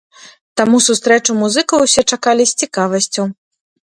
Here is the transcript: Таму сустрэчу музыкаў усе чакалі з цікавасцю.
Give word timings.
Таму 0.59 0.77
сустрэчу 0.85 1.35
музыкаў 1.41 1.85
усе 1.85 2.01
чакалі 2.17 2.43
з 2.53 2.65
цікавасцю. 2.65 3.21